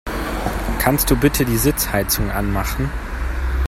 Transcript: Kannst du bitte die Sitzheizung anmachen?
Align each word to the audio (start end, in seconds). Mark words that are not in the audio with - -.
Kannst 0.79 1.11
du 1.11 1.15
bitte 1.15 1.45
die 1.45 1.59
Sitzheizung 1.59 2.31
anmachen? 2.31 2.89